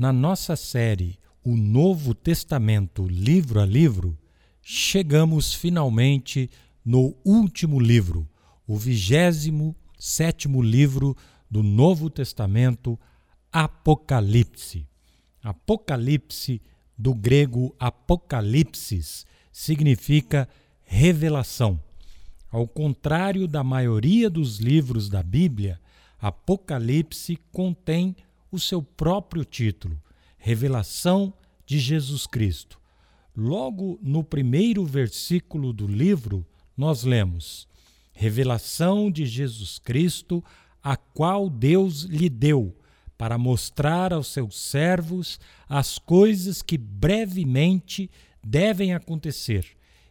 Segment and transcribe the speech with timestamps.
[0.00, 4.18] Na nossa série O Novo Testamento, livro a livro,
[4.62, 6.48] chegamos finalmente
[6.82, 8.26] no último livro,
[8.66, 11.14] o vigésimo sétimo livro
[11.50, 12.98] do Novo Testamento,
[13.52, 14.88] Apocalipse.
[15.42, 16.62] Apocalipse,
[16.96, 20.48] do grego apocalipsis, significa
[20.82, 21.78] revelação.
[22.50, 25.78] Ao contrário da maioria dos livros da Bíblia,
[26.18, 28.16] Apocalipse contém
[28.50, 30.00] o seu próprio título,
[30.36, 31.32] Revelação
[31.64, 32.80] de Jesus Cristo.
[33.36, 36.44] Logo no primeiro versículo do livro,
[36.76, 37.68] nós lemos:
[38.12, 40.42] Revelação de Jesus Cristo,
[40.82, 42.76] a qual Deus lhe deu,
[43.16, 45.38] para mostrar aos seus servos
[45.68, 48.10] as coisas que brevemente
[48.42, 49.66] devem acontecer,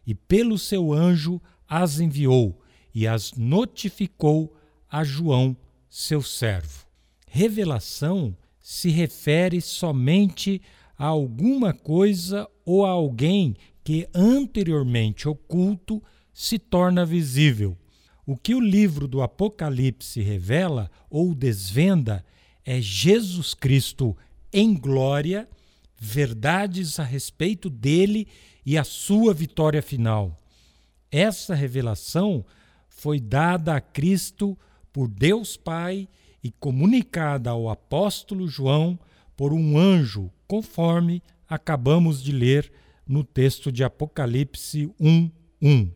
[0.06, 2.62] e pelo seu anjo as enviou
[2.94, 4.56] e as notificou
[4.90, 5.56] a João,
[5.90, 6.89] seu servo
[7.30, 10.62] revelação se refere somente
[10.98, 17.78] a alguma coisa ou a alguém que anteriormente oculto se torna visível.
[18.26, 22.24] O que o livro do Apocalipse revela ou desvenda
[22.66, 24.16] é Jesus Cristo
[24.52, 25.48] em glória,
[25.98, 28.28] verdades a respeito dele
[28.66, 30.38] e a sua vitória final.
[31.12, 32.46] Essa revelação
[32.88, 34.58] foi dada a Cristo
[34.92, 36.08] por Deus Pai
[36.44, 38.98] e comunicada ao apóstolo João
[39.36, 42.72] por um anjo, conforme acabamos de ler
[43.08, 45.92] no texto de Apocalipse 1:1.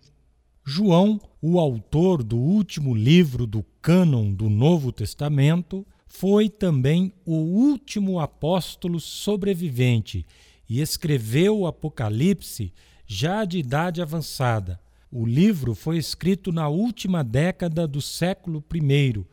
[0.65, 8.19] João, o autor do último livro do cânon do Novo Testamento, foi também o último
[8.19, 10.25] apóstolo sobrevivente
[10.69, 12.71] e escreveu o Apocalipse
[13.05, 14.79] já de idade avançada.
[15.11, 19.25] O livro foi escrito na última década do século I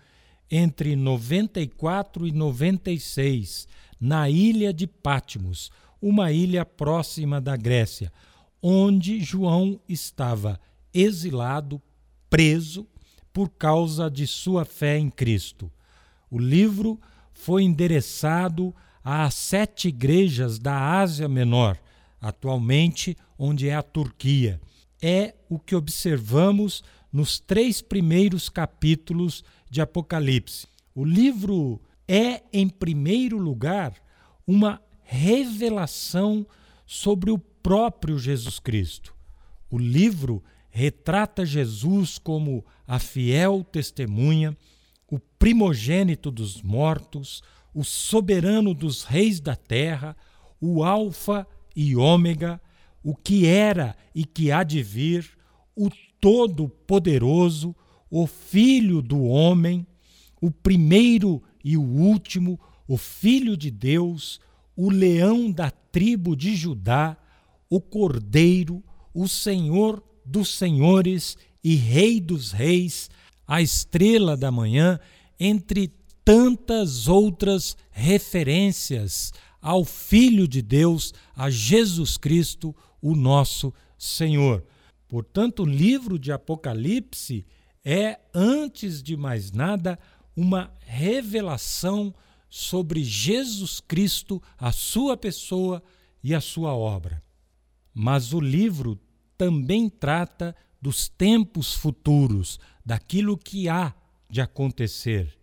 [0.50, 3.68] entre 94 e 96,
[4.00, 5.70] na ilha de Patmos,
[6.00, 8.12] uma ilha próxima da Grécia,
[8.62, 10.58] onde João estava
[10.92, 11.80] exilado,
[12.28, 12.86] preso,
[13.32, 15.70] por causa de sua fé em Cristo.
[16.30, 17.00] O livro
[17.32, 18.74] foi endereçado
[19.04, 21.78] às sete igrejas da Ásia Menor,
[22.20, 24.60] atualmente onde é a Turquia.
[25.00, 26.82] É o que observamos
[27.12, 30.66] nos três primeiros capítulos de Apocalipse.
[30.94, 33.94] O livro é, em primeiro lugar,
[34.46, 36.46] uma revelação
[36.86, 39.14] sobre o próprio Jesus Cristo.
[39.70, 44.56] O livro retrata Jesus como a fiel testemunha,
[45.08, 47.42] o primogênito dos mortos,
[47.74, 50.16] o soberano dos reis da terra,
[50.60, 52.60] o Alfa e Ômega,
[53.02, 55.30] o que era e que há de vir,
[55.74, 55.88] o
[56.20, 57.74] Todo-Poderoso,
[58.10, 59.86] o Filho do Homem,
[60.40, 64.40] o primeiro e o último, o Filho de Deus,
[64.76, 67.16] o leão da tribo de Judá,
[67.68, 68.82] o Cordeiro,
[69.14, 73.10] o Senhor dos Senhores e Rei dos Reis,
[73.46, 74.98] a estrela da manhã,
[75.38, 75.92] entre
[76.24, 84.64] tantas outras referências ao Filho de Deus, a Jesus Cristo, o nosso Senhor.
[85.10, 87.44] Portanto, o livro de Apocalipse
[87.84, 89.98] é, antes de mais nada,
[90.36, 92.14] uma revelação
[92.48, 95.82] sobre Jesus Cristo, a sua pessoa
[96.22, 97.20] e a sua obra.
[97.92, 99.00] Mas o livro
[99.36, 103.92] também trata dos tempos futuros, daquilo que há
[104.30, 105.36] de acontecer.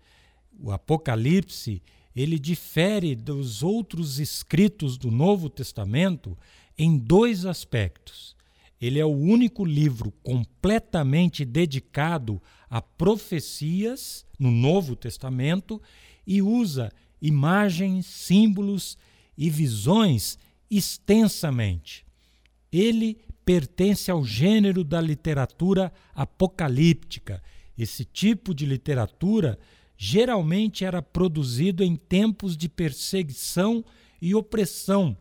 [0.57, 1.83] O Apocalipse,
[2.15, 6.37] ele difere dos outros escritos do Novo Testamento
[6.77, 8.36] em dois aspectos.
[8.79, 15.81] Ele é o único livro completamente dedicado a profecias no Novo Testamento
[16.25, 18.97] e usa imagens, símbolos
[19.37, 20.37] e visões
[20.69, 22.05] extensamente.
[22.71, 27.41] Ele pertence ao gênero da literatura apocalíptica.
[27.77, 29.57] Esse tipo de literatura
[29.97, 33.83] geralmente era produzido em tempos de perseguição
[34.21, 35.17] e opressão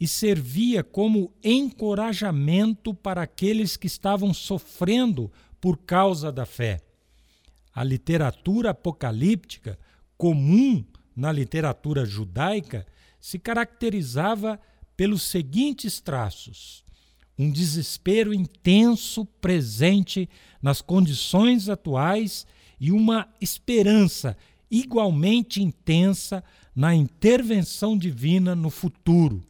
[0.00, 5.30] e servia como encorajamento para aqueles que estavam sofrendo
[5.60, 6.80] por causa da fé.
[7.74, 9.78] A literatura apocalíptica,
[10.16, 10.84] comum
[11.14, 12.86] na literatura judaica,
[13.20, 14.60] se caracterizava
[14.96, 16.84] pelos seguintes traços:
[17.38, 20.28] um desespero intenso presente
[20.62, 22.46] nas condições atuais
[22.80, 24.36] e uma esperança
[24.70, 26.44] igualmente intensa
[26.74, 29.47] na intervenção divina no futuro.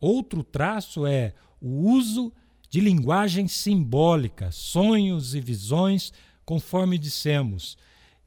[0.00, 2.32] Outro traço é o uso
[2.68, 6.12] de linguagem simbólica, sonhos e visões,
[6.44, 7.76] conforme dissemos.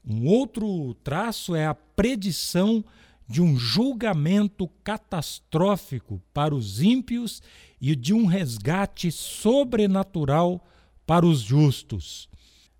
[0.04, 2.84] Um outro traço é a predição
[3.28, 7.40] de um julgamento catastrófico para os ímpios
[7.80, 10.66] e de um resgate sobrenatural
[11.06, 12.28] para os justos.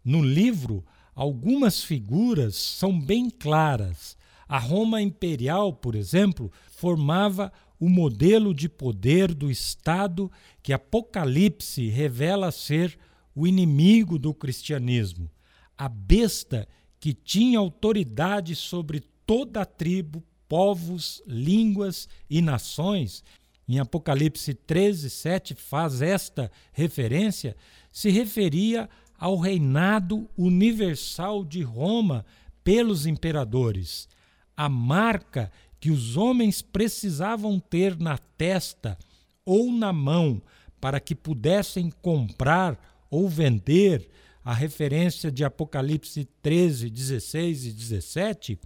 [0.04, 0.84] No livro,
[1.14, 4.16] algumas figuras são bem claras.
[4.48, 10.30] A Roma imperial, por exemplo, formava o modelo de poder do Estado
[10.62, 12.98] que Apocalipse revela ser
[13.34, 15.30] o inimigo do cristianismo.
[15.76, 16.68] A besta
[17.00, 23.24] que tinha autoridade sobre toda a tribo, povos, línguas e nações,
[23.66, 27.56] em Apocalipse 13, 7 faz esta referência,
[27.90, 32.26] se referia ao reinado universal de Roma
[32.64, 34.08] pelos imperadores.
[34.56, 35.50] A marca
[35.80, 38.98] que os homens precisavam ter na testa
[39.44, 40.42] ou na mão
[40.80, 42.78] para que pudessem comprar
[43.10, 44.08] ou vender,
[44.44, 48.58] a referência de Apocalipse 13, 16 e 17,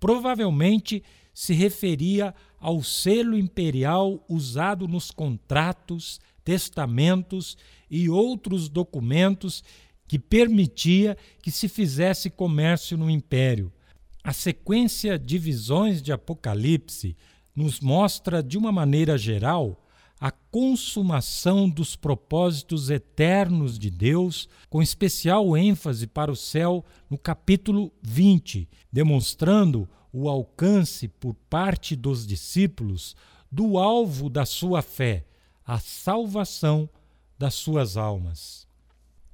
[0.00, 1.02] provavelmente
[1.32, 7.56] se referia ao selo imperial usado nos contratos, testamentos
[7.90, 9.62] e outros documentos
[10.08, 13.72] que permitia que se fizesse comércio no império.
[14.26, 17.16] A sequência de visões de Apocalipse
[17.54, 19.86] nos mostra, de uma maneira geral,
[20.18, 27.92] a consumação dos propósitos eternos de Deus, com especial ênfase para o céu no capítulo
[28.02, 33.14] 20, demonstrando o alcance por parte dos discípulos
[33.48, 35.24] do alvo da sua fé,
[35.64, 36.90] a salvação
[37.38, 38.66] das suas almas.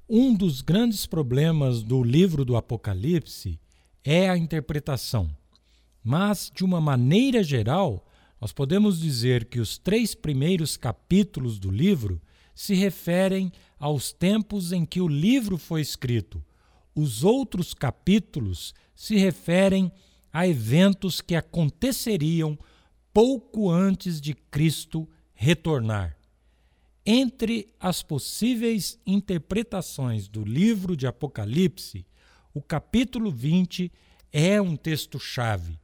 [0.06, 3.58] Um dos grandes problemas do livro do Apocalipse
[4.04, 5.30] é a interpretação.
[6.02, 8.06] Mas, de uma maneira geral,
[8.40, 12.20] nós podemos dizer que os três primeiros capítulos do livro
[12.54, 16.44] se referem aos tempos em que o livro foi escrito.
[16.94, 19.92] Os outros capítulos se referem
[20.32, 22.58] a eventos que aconteceriam
[23.12, 26.16] pouco antes de Cristo retornar.
[27.04, 32.06] Entre as possíveis interpretações do livro de Apocalipse,
[32.54, 33.90] o capítulo 20
[34.32, 35.78] é um texto-chave.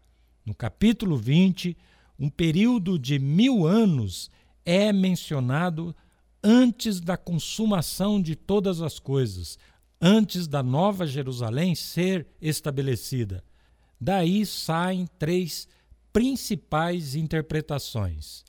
[0.45, 1.77] No capítulo 20,
[2.19, 4.31] um período de mil anos
[4.65, 5.95] é mencionado
[6.43, 9.59] antes da consumação de todas as coisas,
[10.01, 13.43] antes da Nova Jerusalém ser estabelecida.
[14.01, 15.67] Daí saem três
[16.13, 18.45] principais interpretações.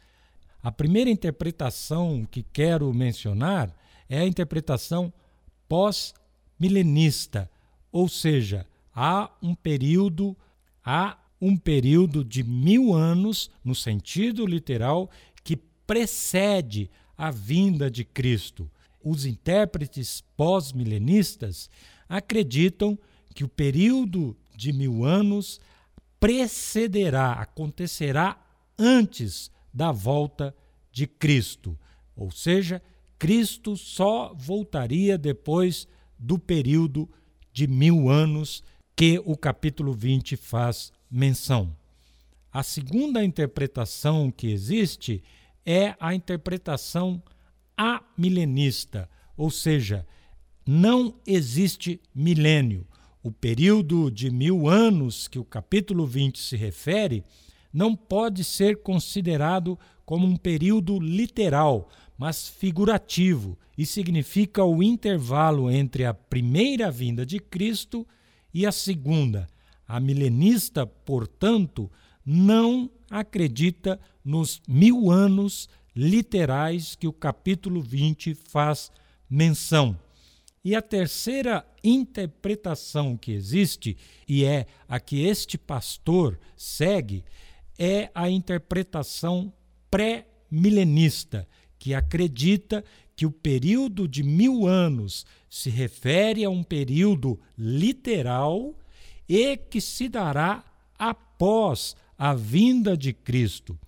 [0.61, 3.73] A primeira interpretação que quero mencionar
[4.07, 5.11] é a interpretação
[5.67, 7.49] pós-milenista,
[7.91, 10.35] ou seja, há um período,
[10.83, 15.09] há um período de mil anos, no sentido literal,
[15.43, 18.69] que precede a vinda de Cristo.
[19.03, 21.69] Os intérpretes pós-milenistas
[22.07, 22.97] acreditam
[23.33, 25.59] que o período de mil anos
[26.19, 28.37] precederá, acontecerá
[28.77, 30.53] antes da volta
[30.91, 31.79] de Cristo.
[32.15, 32.81] Ou seja,
[33.17, 35.87] Cristo só voltaria depois
[36.17, 37.09] do período
[37.51, 38.63] de mil anos
[38.95, 41.75] que o capítulo 20 faz menção.
[42.51, 45.23] A segunda interpretação que existe
[45.65, 47.21] é a interpretação
[47.77, 50.05] amilenista, ou seja,
[50.65, 52.85] não existe milênio.
[53.23, 57.23] O período de mil anos que o capítulo 20 se refere
[57.71, 61.89] não pode ser considerado como um período literal,
[62.19, 68.05] mas figurativo, e significa o intervalo entre a primeira vinda de Cristo
[68.53, 69.47] e a segunda.
[69.87, 71.89] A milenista, portanto,
[72.25, 78.91] não acredita nos mil anos literais que o capítulo 20 faz
[79.29, 79.97] menção.
[80.61, 83.95] E a terceira interpretação que existe,
[84.27, 87.23] e é a que este pastor segue,
[87.77, 89.53] é a interpretação
[89.89, 91.47] pré-milenista
[91.79, 92.83] que acredita
[93.15, 98.75] que o período de mil anos se refere a um período literal
[99.27, 100.63] e que se dará
[100.97, 103.79] após a vinda de Cristo.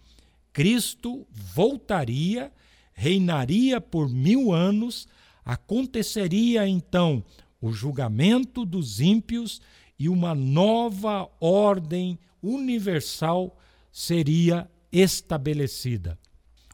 [0.54, 2.52] Cristo voltaria,
[2.94, 5.08] reinaria por mil anos,
[5.46, 7.24] aconteceria então
[7.62, 9.62] o julgamento dos ímpios
[10.00, 13.58] e uma nova ordem universal
[13.92, 16.18] seria estabelecida.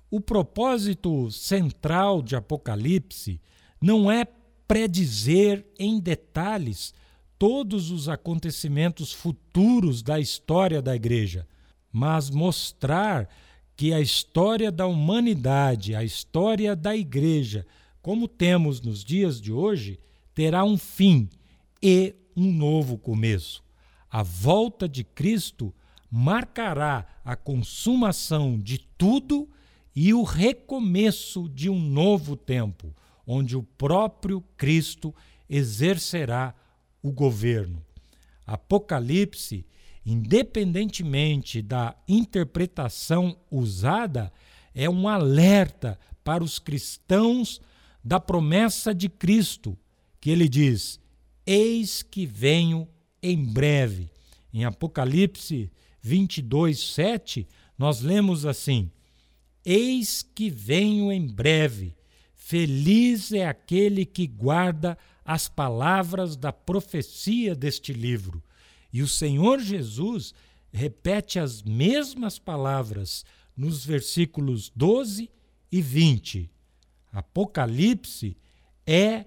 [0.09, 3.41] O propósito central de Apocalipse
[3.81, 4.25] não é
[4.67, 6.93] predizer em detalhes
[7.37, 11.47] todos os acontecimentos futuros da história da Igreja,
[11.91, 13.29] mas mostrar
[13.75, 17.65] que a história da humanidade, a história da Igreja,
[18.01, 19.99] como temos nos dias de hoje,
[20.33, 21.29] terá um fim
[21.81, 23.63] e um novo começo.
[24.09, 25.73] A volta de Cristo
[26.09, 29.47] marcará a consumação de tudo
[29.99, 35.11] e o recomeço de um novo tempo, onde o próprio Cristo
[35.49, 36.53] exercerá
[37.01, 37.83] o governo.
[38.45, 39.65] Apocalipse,
[40.05, 44.31] independentemente da interpretação usada,
[44.71, 47.59] é um alerta para os cristãos
[48.03, 49.75] da promessa de Cristo,
[50.21, 50.99] que ele diz:
[51.43, 52.87] Eis que venho
[53.19, 54.11] em breve.
[54.53, 55.71] Em Apocalipse
[56.03, 57.47] 22, 7,
[57.79, 58.91] nós lemos assim:
[59.69, 61.93] Eis que venho em breve.
[62.33, 68.41] Feliz é aquele que guarda as palavras da profecia deste livro.
[68.93, 70.33] E o Senhor Jesus
[70.71, 73.25] repete as mesmas palavras
[73.57, 75.29] nos versículos 12
[75.69, 76.49] e 20.
[77.11, 78.37] Apocalipse
[78.85, 79.25] é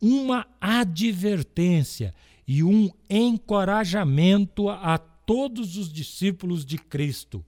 [0.00, 2.14] uma advertência
[2.48, 7.44] e um encorajamento a todos os discípulos de Cristo,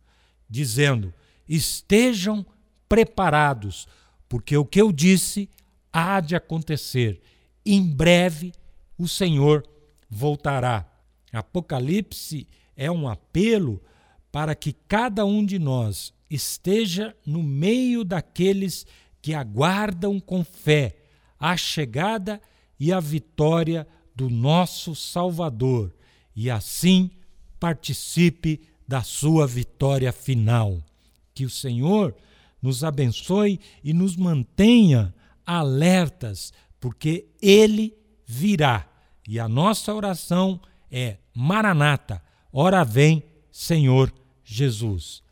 [0.47, 1.15] dizendo:
[1.49, 2.45] estejam
[2.89, 3.87] preparados,
[4.29, 5.49] porque o que eu disse
[5.93, 7.23] há de acontecer.
[7.65, 8.53] Em breve
[8.99, 9.67] o Senhor
[10.11, 10.91] voltará.
[11.33, 12.47] Apocalipse
[12.77, 13.83] é um apelo
[14.31, 18.87] para que cada um de nós esteja no meio daqueles
[19.23, 20.97] que aguardam com fé
[21.39, 22.41] a chegada
[22.79, 25.95] e a vitória do nosso Salvador
[26.35, 27.11] e assim
[27.61, 30.83] participe da sua vitória final.
[31.35, 32.15] Que o Senhor
[32.63, 35.15] nos abençoe e nos mantenha
[35.45, 38.89] alertas, porque Ele virá.
[39.29, 40.61] E a nossa oração
[40.91, 42.23] é: Maranata,
[42.53, 44.13] ora vem, Senhor
[44.45, 45.23] Jesus.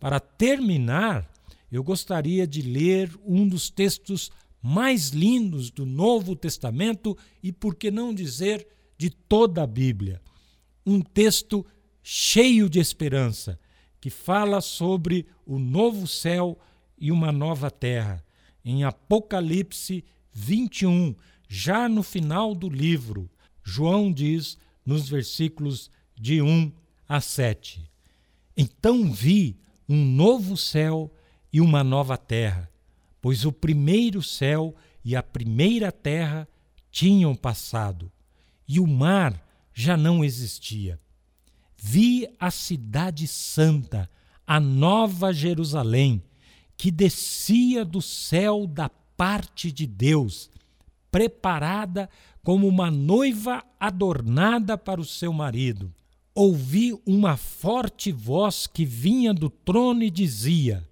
[0.00, 1.30] Para terminar,
[1.70, 7.90] eu gostaria de ler um dos textos mais lindos do Novo Testamento e, por que
[7.90, 8.66] não dizer,
[8.96, 10.20] de toda a Bíblia.
[10.84, 11.64] Um texto
[12.02, 13.58] cheio de esperança,
[14.02, 16.58] que fala sobre o novo céu
[16.98, 18.20] e uma nova terra.
[18.64, 21.14] Em Apocalipse 21,
[21.48, 23.30] já no final do livro,
[23.62, 26.72] João diz nos versículos de 1
[27.08, 27.88] a 7:
[28.56, 29.56] Então vi
[29.88, 31.08] um novo céu
[31.52, 32.68] e uma nova terra,
[33.20, 36.48] pois o primeiro céu e a primeira terra
[36.90, 38.10] tinham passado,
[38.66, 39.40] e o mar
[39.72, 40.98] já não existia.
[41.84, 44.08] Vi a cidade santa,
[44.46, 46.22] a nova Jerusalém,
[46.76, 50.50] que descia do céu da parte de Deus,
[51.10, 52.08] preparada
[52.44, 55.92] como uma noiva adornada para o seu marido
[56.34, 60.86] ouvi uma forte voz que vinha do trono e dizia: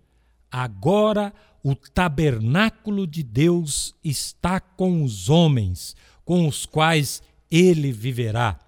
[0.51, 1.33] Agora
[1.63, 8.59] o tabernáculo de Deus está com os homens, com os quais ele viverá.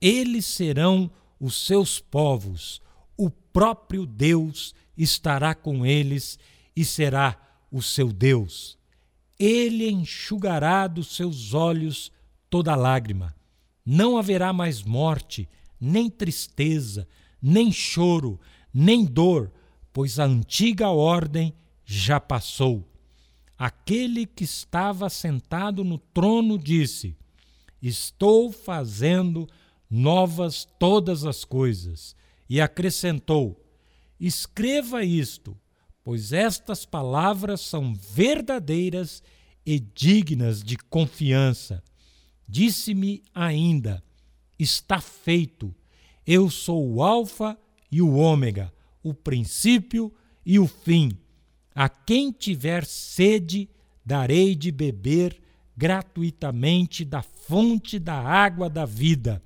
[0.00, 2.80] Eles serão os seus povos,
[3.16, 6.38] o próprio Deus estará com eles
[6.74, 7.36] e será
[7.70, 8.78] o seu Deus.
[9.38, 12.10] Ele enxugará dos seus olhos
[12.48, 13.34] toda lágrima.
[13.84, 15.48] Não haverá mais morte,
[15.80, 17.06] nem tristeza,
[17.40, 18.40] nem choro,
[18.72, 19.52] nem dor,
[19.92, 22.86] pois a antiga ordem já passou.
[23.58, 27.16] Aquele que estava sentado no trono disse:
[27.80, 29.48] Estou fazendo
[29.90, 32.14] novas todas as coisas.
[32.48, 33.64] E acrescentou:
[34.18, 35.56] Escreva isto,
[36.02, 39.22] pois estas palavras são verdadeiras
[39.64, 41.82] e dignas de confiança.
[42.48, 44.02] Disse-me ainda:
[44.58, 45.74] está feito.
[46.26, 47.58] Eu sou o Alfa
[47.90, 50.12] e o Ômega, o princípio
[50.44, 51.16] e o fim.
[51.74, 53.68] A quem tiver sede,
[54.04, 55.40] darei de beber
[55.76, 59.42] gratuitamente da fonte da água da vida.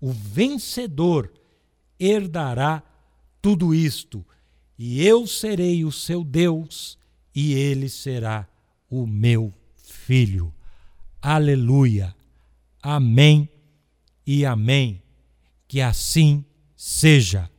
[0.00, 1.32] O vencedor
[1.98, 2.82] herdará
[3.42, 4.24] tudo isto,
[4.78, 6.98] e eu serei o seu Deus,
[7.34, 8.48] e ele será
[8.88, 10.54] o meu filho.
[11.20, 12.14] Aleluia.
[12.82, 13.48] Amém
[14.26, 15.02] e amém.
[15.66, 16.44] Que assim
[16.76, 17.50] seja.